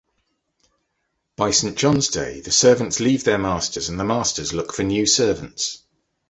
By 1.35 1.51
Saint 1.51 1.77
John’s 1.77 2.07
day, 2.07 2.39
the 2.41 2.49
servants 2.49 2.99
leave 2.99 3.23
their 3.23 3.37
masters 3.37 3.87
and 3.87 3.99
the 3.99 4.03
masters 4.03 4.51
look 4.51 4.73
for 4.73 4.81
new 4.81 5.05
servants. 5.05 5.83